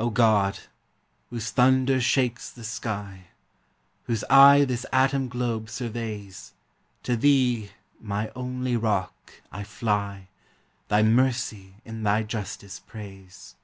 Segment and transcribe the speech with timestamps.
[0.00, 0.58] O God,
[1.28, 3.26] whose thunder shakes the sky,
[4.06, 6.54] Whose eye this atom globe surveys,
[7.04, 10.26] To thee, my only rock, I fly,
[10.88, 13.54] Thy mercy in thy justice praise.